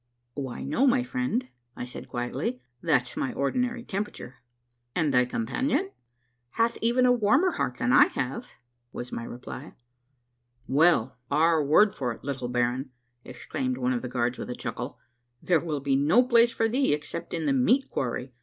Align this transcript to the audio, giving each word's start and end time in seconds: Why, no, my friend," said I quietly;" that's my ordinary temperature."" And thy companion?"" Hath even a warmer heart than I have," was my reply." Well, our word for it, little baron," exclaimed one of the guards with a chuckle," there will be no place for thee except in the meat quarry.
Why, 0.33 0.63
no, 0.63 0.87
my 0.87 1.03
friend," 1.03 1.47
said 1.85 2.03
I 2.05 2.07
quietly;" 2.07 2.59
that's 2.81 3.15
my 3.15 3.33
ordinary 3.33 3.83
temperature."" 3.83 4.37
And 4.95 5.13
thy 5.13 5.25
companion?"" 5.25 5.91
Hath 6.57 6.75
even 6.81 7.05
a 7.05 7.11
warmer 7.11 7.51
heart 7.51 7.77
than 7.77 7.93
I 7.93 8.05
have," 8.07 8.53
was 8.91 9.11
my 9.11 9.23
reply." 9.23 9.75
Well, 10.67 11.19
our 11.29 11.63
word 11.63 11.93
for 11.93 12.11
it, 12.13 12.23
little 12.23 12.49
baron," 12.49 12.89
exclaimed 13.23 13.77
one 13.77 13.93
of 13.93 14.01
the 14.01 14.09
guards 14.09 14.39
with 14.39 14.49
a 14.49 14.55
chuckle," 14.55 14.97
there 15.43 15.59
will 15.63 15.81
be 15.81 15.95
no 15.95 16.23
place 16.23 16.49
for 16.49 16.67
thee 16.67 16.93
except 16.95 17.31
in 17.31 17.45
the 17.45 17.53
meat 17.53 17.87
quarry. 17.91 18.33